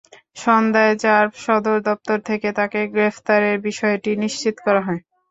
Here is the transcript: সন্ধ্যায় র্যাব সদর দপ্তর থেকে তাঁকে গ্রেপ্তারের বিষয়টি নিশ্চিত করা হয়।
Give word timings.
সন্ধ্যায় 0.37 0.93
র্যাব 0.97 1.29
সদর 1.43 1.77
দপ্তর 1.87 2.17
থেকে 2.29 2.47
তাঁকে 2.57 2.81
গ্রেপ্তারের 2.93 3.57
বিষয়টি 3.67 4.11
নিশ্চিত 4.23 4.55
করা 4.65 4.81
হয়। 4.87 5.01